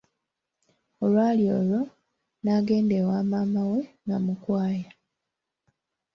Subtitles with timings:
[1.03, 1.81] Olwali olwo,
[2.43, 4.89] n'agenda ewa maama we; Namukwaya.